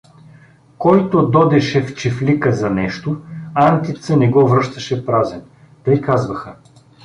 [0.77, 3.21] „Който додеше в чифлика за нещо,
[3.55, 5.43] Антица не го връщаше празен“—
[5.83, 6.55] тъй казваха.